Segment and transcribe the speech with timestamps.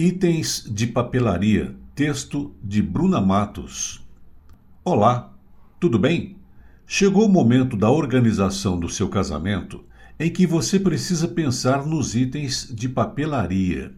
[0.00, 1.74] Itens de papelaria.
[1.92, 4.00] Texto de Bruna Matos.
[4.84, 5.34] Olá,
[5.80, 6.36] tudo bem?
[6.86, 9.84] Chegou o momento da organização do seu casamento
[10.16, 13.92] em que você precisa pensar nos itens de papelaria.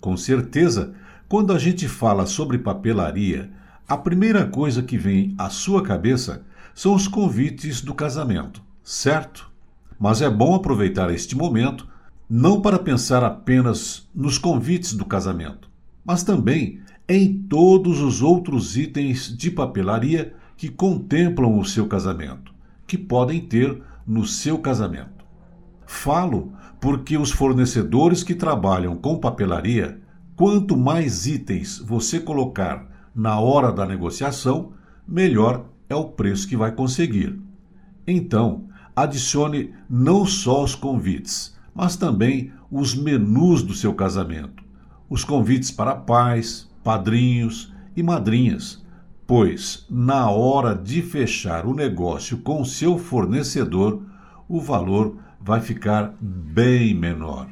[0.00, 0.94] Com certeza,
[1.28, 3.50] quando a gente fala sobre papelaria,
[3.86, 6.42] a primeira coisa que vem à sua cabeça
[6.74, 9.52] são os convites do casamento, certo?
[10.00, 11.86] Mas é bom aproveitar este momento
[12.28, 15.70] não para pensar apenas nos convites do casamento,
[16.04, 22.54] mas também em todos os outros itens de papelaria que contemplam o seu casamento,
[22.86, 25.24] que podem ter no seu casamento.
[25.86, 30.00] Falo porque os fornecedores que trabalham com papelaria,
[30.36, 34.72] quanto mais itens você colocar na hora da negociação,
[35.06, 37.38] melhor é o preço que vai conseguir.
[38.06, 44.62] Então, adicione não só os convites, mas também os menus do seu casamento,
[45.08, 48.84] os convites para pais, padrinhos e madrinhas,
[49.26, 54.02] pois na hora de fechar o negócio com seu fornecedor,
[54.48, 57.48] o valor vai ficar bem menor.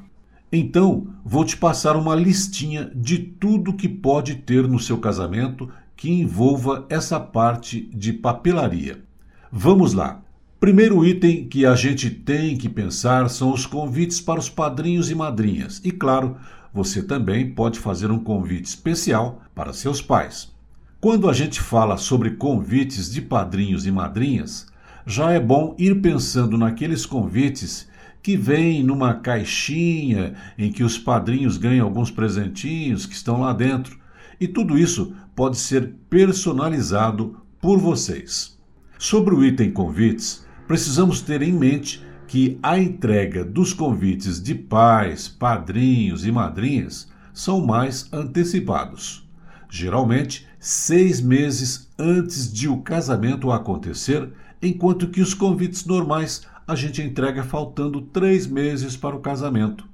[0.50, 6.10] Então, vou te passar uma listinha de tudo que pode ter no seu casamento que
[6.10, 9.02] envolva essa parte de papelaria.
[9.50, 10.20] Vamos lá!
[10.62, 15.14] Primeiro item que a gente tem que pensar são os convites para os padrinhos e
[15.16, 15.80] madrinhas.
[15.82, 16.36] E claro,
[16.72, 20.52] você também pode fazer um convite especial para seus pais.
[21.00, 24.68] Quando a gente fala sobre convites de padrinhos e madrinhas,
[25.04, 27.88] já é bom ir pensando naqueles convites
[28.22, 33.98] que vêm numa caixinha em que os padrinhos ganham alguns presentinhos que estão lá dentro.
[34.40, 38.56] E tudo isso pode ser personalizado por vocês.
[38.96, 45.28] Sobre o item convites, precisamos ter em mente que a entrega dos convites de pais,
[45.28, 49.28] padrinhos e madrinhas são mais antecipados.
[49.68, 57.02] Geralmente, seis meses antes de o casamento acontecer, enquanto que os convites normais a gente
[57.02, 59.86] entrega faltando três meses para o casamento.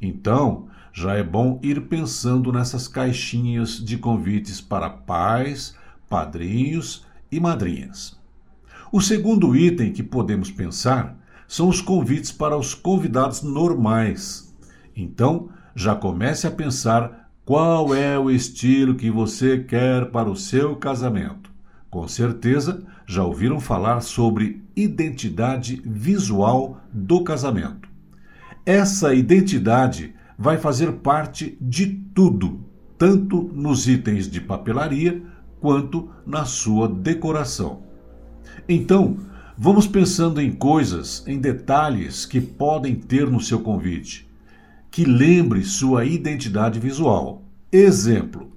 [0.00, 5.76] Então, já é bom ir pensando nessas caixinhas de convites para pais,
[6.08, 8.21] padrinhos e madrinhas.
[8.94, 11.16] O segundo item que podemos pensar
[11.48, 14.54] são os convites para os convidados normais.
[14.94, 20.76] Então, já comece a pensar qual é o estilo que você quer para o seu
[20.76, 21.50] casamento.
[21.88, 27.88] Com certeza, já ouviram falar sobre identidade visual do casamento.
[28.66, 32.60] Essa identidade vai fazer parte de tudo,
[32.98, 35.22] tanto nos itens de papelaria
[35.60, 37.90] quanto na sua decoração.
[38.68, 39.16] Então,
[39.58, 44.28] vamos pensando em coisas, em detalhes que podem ter no seu convite,
[44.90, 47.42] que lembre sua identidade visual.
[47.72, 48.52] Exemplo: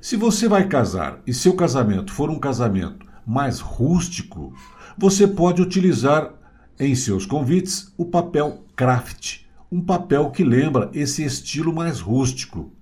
[0.00, 4.52] se você vai casar e seu casamento for um casamento mais rústico,
[4.98, 6.32] você pode utilizar
[6.78, 12.72] em seus convites o papel craft, um papel que lembra esse estilo mais rústico.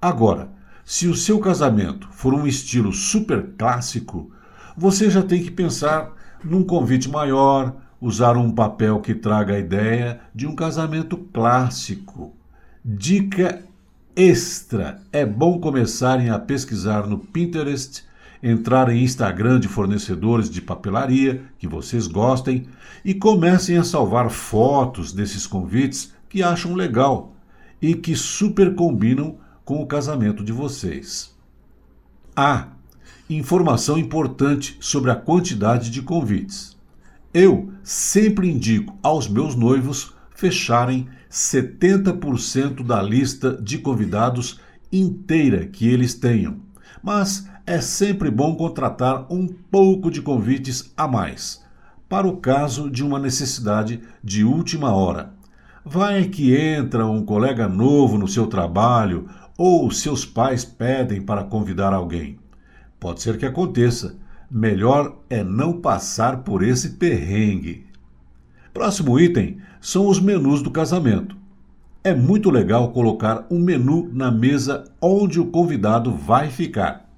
[0.00, 0.50] Agora,
[0.84, 4.32] se o seu casamento for um estilo super clássico,
[4.76, 6.12] você já tem que pensar
[6.42, 12.34] num convite maior, usar um papel que traga a ideia de um casamento clássico.
[12.84, 13.62] Dica
[14.16, 18.04] extra: é bom começarem a pesquisar no Pinterest,
[18.42, 22.66] entrar em Instagram de fornecedores de papelaria que vocês gostem
[23.04, 27.36] e comecem a salvar fotos desses convites que acham legal
[27.80, 31.32] e que super combinam com o casamento de vocês.
[32.34, 32.68] Ah,
[33.36, 36.76] informação importante sobre a quantidade de convites.
[37.32, 44.60] Eu sempre indico aos meus noivos fecharem 70% da lista de convidados
[44.92, 46.60] inteira que eles tenham,
[47.02, 51.62] mas é sempre bom contratar um pouco de convites a mais,
[52.08, 55.32] para o caso de uma necessidade de última hora.
[55.84, 61.94] Vai que entra um colega novo no seu trabalho ou seus pais pedem para convidar
[61.94, 62.41] alguém.
[63.02, 64.14] Pode ser que aconteça.
[64.48, 67.84] Melhor é não passar por esse perrengue.
[68.72, 71.36] Próximo item são os menus do casamento.
[72.04, 77.10] É muito legal colocar um menu na mesa onde o convidado vai ficar.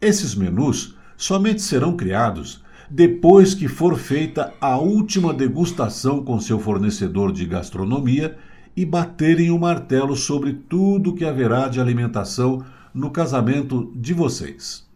[0.00, 7.34] Esses menus somente serão criados depois que for feita a última degustação com seu fornecedor
[7.34, 8.38] de gastronomia
[8.74, 12.64] e baterem o martelo sobre tudo que haverá de alimentação
[12.94, 14.87] no casamento de vocês.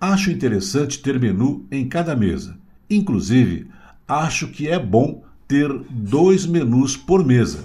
[0.00, 2.56] Acho interessante ter menu em cada mesa.
[2.88, 3.68] Inclusive,
[4.06, 7.64] acho que é bom ter dois menus por mesa.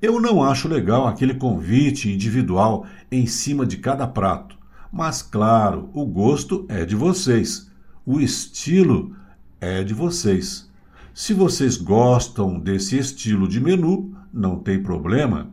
[0.00, 4.56] Eu não acho legal aquele convite individual em cima de cada prato.
[4.90, 7.70] Mas, claro, o gosto é de vocês.
[8.06, 9.14] O estilo
[9.60, 10.70] é de vocês.
[11.12, 15.50] Se vocês gostam desse estilo de menu, não tem problema.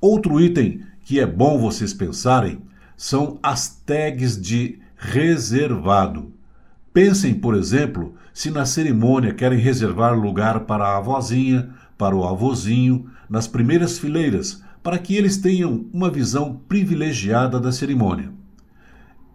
[0.00, 2.60] Outro item que é bom vocês pensarem
[2.96, 6.32] são as tags de reservado.
[6.92, 13.06] Pensem, por exemplo, se na cerimônia querem reservar lugar para a avózinha, para o avôzinho,
[13.30, 18.32] nas primeiras fileiras, para que eles tenham uma visão privilegiada da cerimônia.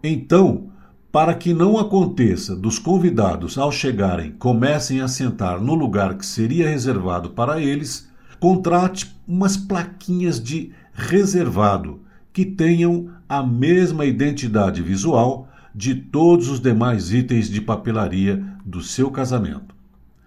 [0.02, 0.68] Então,
[1.10, 6.68] para que não aconteça dos convidados, ao chegarem, comecem a sentar no lugar que seria
[6.68, 8.10] reservado para eles,
[8.40, 12.00] contrate umas plaquinhas de reservado
[12.32, 19.10] que tenham a mesma identidade visual de todos os demais itens de papelaria do seu
[19.10, 19.74] casamento.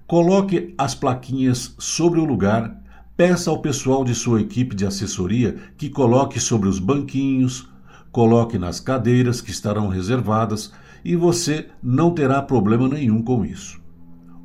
[0.05, 2.81] Coloque as plaquinhas sobre o lugar,
[3.15, 7.69] peça ao pessoal de sua equipe de assessoria que coloque sobre os banquinhos,
[8.11, 10.71] coloque nas cadeiras que estarão reservadas
[11.03, 13.79] e você não terá problema nenhum com isso.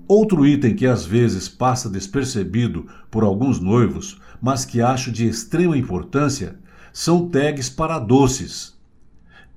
[0.06, 5.76] Outro item que às vezes passa despercebido por alguns noivos, mas que acho de extrema
[5.76, 6.58] importância,
[6.93, 8.72] são tags para doces.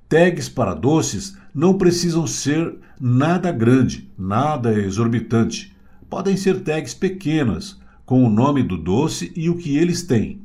[0.07, 5.75] Tags para doces não precisam ser nada grande, nada exorbitante.
[6.09, 10.41] Podem ser tags pequenas, com o nome do doce e o que eles têm.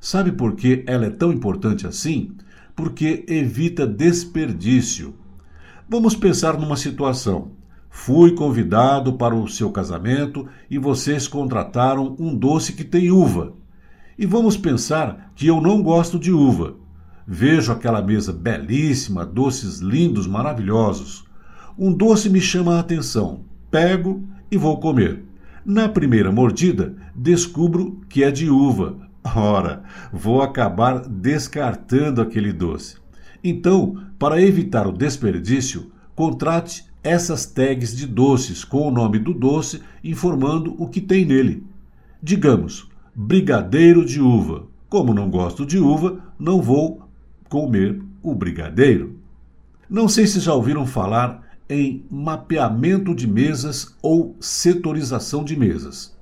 [0.00, 2.34] Sabe por que ela é tão importante assim?
[2.74, 5.14] porque evita desperdício.
[5.88, 7.52] Vamos pensar numa situação.
[7.88, 13.52] Fui convidado para o seu casamento e vocês contrataram um doce que tem uva.
[14.18, 16.74] E vamos pensar que eu não gosto de uva.
[17.26, 21.24] Vejo aquela mesa belíssima, doces lindos, maravilhosos.
[21.78, 23.44] Um doce me chama a atenção.
[23.70, 25.24] Pego e vou comer.
[25.64, 28.96] Na primeira mordida, descubro que é de uva.
[29.24, 29.82] Ora,
[30.12, 32.96] vou acabar descartando aquele doce.
[33.42, 39.80] Então, para evitar o desperdício, contrate essas tags de doces com o nome do doce
[40.02, 41.64] informando o que tem nele.
[42.22, 44.66] Digamos, brigadeiro de uva.
[44.88, 47.03] Como não gosto de uva, não vou
[47.48, 49.18] comer o brigadeiro.
[49.88, 56.14] Não sei se já ouviram falar em mapeamento de mesas ou setorização de mesas.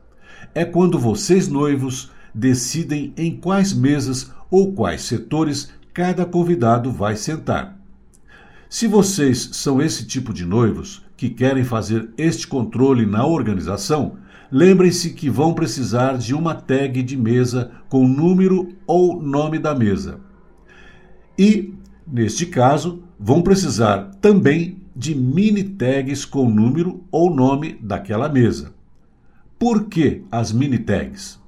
[0.54, 7.78] É quando vocês noivos decidem em quais mesas ou quais setores cada convidado vai sentar.
[8.68, 14.16] Se vocês são esse tipo de noivos que querem fazer este controle na organização,
[14.50, 20.20] lembrem-se que vão precisar de uma tag de mesa com número ou nome da mesa.
[21.42, 21.74] E,
[22.06, 28.72] neste caso, vão precisar também de mini tags com número ou nome daquela mesa.
[29.58, 31.40] Por que as mini tags?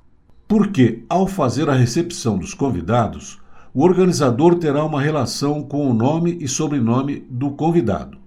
[0.49, 3.38] Porque, ao fazer a recepção dos convidados,
[3.73, 8.19] o organizador terá uma relação com o nome e sobrenome do convidado.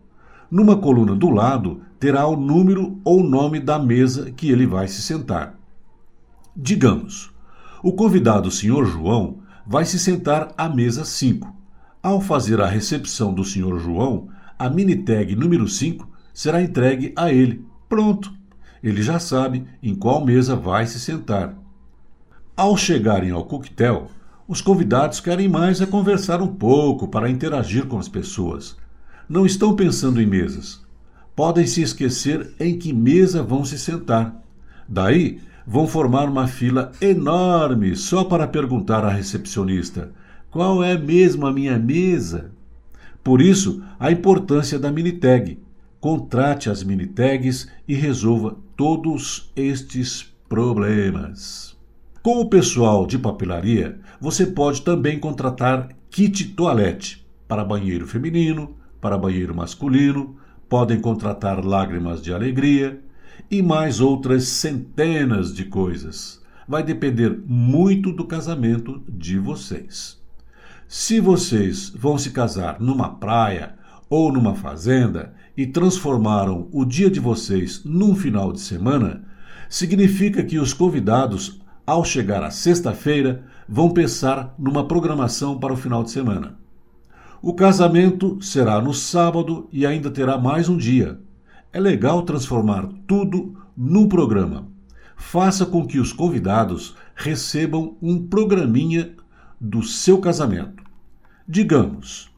[0.50, 5.02] Numa coluna do lado, terá o número ou nome da mesa que ele vai se
[5.02, 5.60] sentar.
[6.56, 7.30] Digamos,
[7.84, 8.86] o convidado Sr.
[8.86, 11.57] João vai se sentar à mesa 5.
[12.08, 13.80] Ao fazer a recepção do Sr.
[13.80, 17.66] João, a mini tag número 5 será entregue a ele.
[17.90, 18.34] Pronto!
[18.82, 21.54] Ele já sabe em qual mesa vai se sentar.
[22.56, 24.08] Ao chegarem ao coquetel,
[24.48, 28.78] os convidados querem mais é conversar um pouco para interagir com as pessoas.
[29.28, 30.82] Não estão pensando em mesas.
[31.36, 34.34] Podem se esquecer em que mesa vão se sentar.
[34.88, 40.14] Daí, vão formar uma fila enorme só para perguntar à recepcionista:
[40.50, 42.52] qual é mesmo a minha mesa?
[43.24, 45.60] Por isso, a importância da mini tag.
[46.00, 51.76] Contrate as mini tags e resolva todos estes problemas.
[52.24, 59.18] Com o pessoal de papelaria, você pode também contratar kit toalete para banheiro feminino, para
[59.18, 60.38] banheiro masculino,
[60.70, 63.02] podem contratar lágrimas de alegria
[63.50, 66.42] e mais outras centenas de coisas.
[66.68, 70.22] Vai depender muito do casamento de vocês.
[70.88, 73.76] Se vocês vão se casar numa praia
[74.10, 79.24] ou numa fazenda e transformaram o dia de vocês num final de semana,
[79.70, 86.04] significa que os convidados ao chegar à sexta-feira, vão pensar numa programação para o final
[86.04, 86.58] de semana.
[87.42, 91.18] O casamento será no sábado e ainda terá mais um dia.
[91.72, 94.68] É legal transformar tudo num programa.
[95.16, 99.14] Faça com que os convidados recebam um programinha
[99.60, 100.84] do seu casamento.
[101.48, 102.30] Digamos,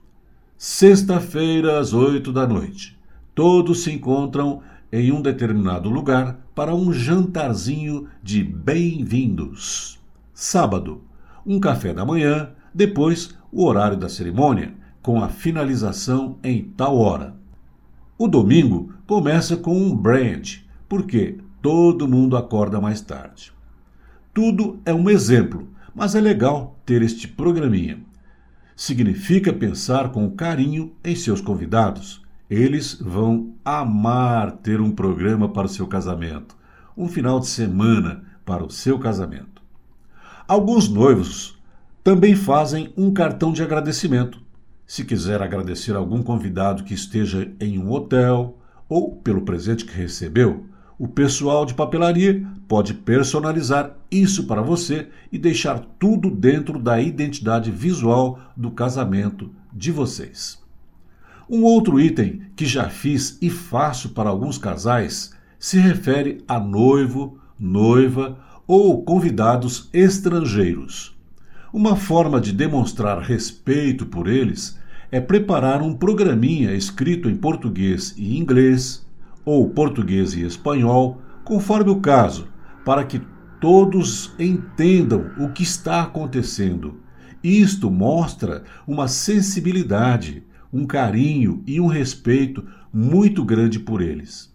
[0.58, 2.98] sexta-feira às oito da noite.
[3.36, 4.62] Todos se encontram
[4.92, 10.00] em um determinado lugar para um jantarzinho de bem-vindos.
[10.34, 11.04] Sábado,
[11.46, 17.36] um café da manhã, depois o horário da cerimônia, com a finalização em tal hora.
[18.18, 20.58] O domingo começa com um brand,
[20.88, 23.54] porque todo mundo acorda mais tarde.
[24.34, 28.00] Tudo é um exemplo, mas é legal ter este programinha.
[28.76, 32.22] Significa pensar com carinho em seus convidados.
[32.50, 36.56] Eles vão amar ter um programa para o seu casamento,
[36.98, 39.62] um final de semana para o seu casamento.
[40.48, 41.60] Alguns noivos
[42.04, 44.42] também fazem um cartão de agradecimento.
[44.88, 50.66] Se quiser agradecer algum convidado que esteja em um hotel ou pelo presente que recebeu,
[51.00, 57.72] o pessoal de papelaria pode personalizar isso para você e deixar tudo dentro da identidade
[57.72, 60.60] visual do casamento de vocês.
[61.50, 67.40] Um outro item que já fiz e faço para alguns casais se refere a noivo,
[67.58, 68.38] noiva
[68.68, 71.18] ou convidados estrangeiros.
[71.72, 74.78] Uma forma de demonstrar respeito por eles
[75.12, 79.08] é preparar um programinha escrito em português e inglês
[79.44, 82.48] ou português e espanhol, conforme o caso,
[82.86, 83.22] para que
[83.60, 87.00] todos entendam o que está acontecendo.
[87.44, 94.54] Isto mostra uma sensibilidade, um carinho e um respeito muito grande por eles.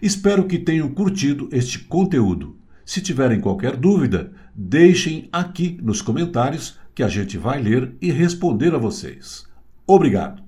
[0.00, 2.56] Espero que tenham curtido este conteúdo.
[2.84, 8.74] Se tiverem qualquer dúvida, deixem aqui nos comentários que a gente vai ler e responder
[8.74, 9.46] a vocês.
[9.86, 10.45] Obrigado!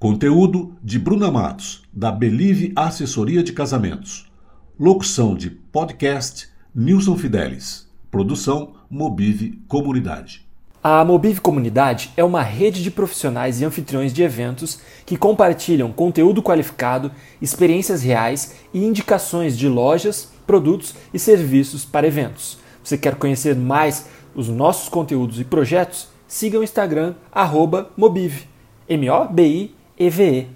[0.00, 4.32] Conteúdo de Bruna Matos, da Believe Assessoria de Casamentos.
[4.78, 7.86] Locução de podcast Nilson Fidelis.
[8.10, 10.48] Produção Mobive Comunidade.
[10.82, 16.42] A Mobive Comunidade é uma rede de profissionais e anfitriões de eventos que compartilham conteúdo
[16.42, 22.56] qualificado, experiências reais e indicações de lojas, produtos e serviços para eventos.
[22.82, 26.08] Você quer conhecer mais os nossos conteúdos e projetos?
[26.26, 27.16] Siga o Instagram,
[27.98, 28.48] Mobive,
[28.88, 30.46] M-O-B-I EVE